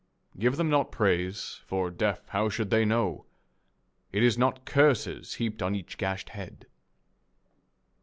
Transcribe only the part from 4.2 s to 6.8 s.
is not curses heaped on each gashed head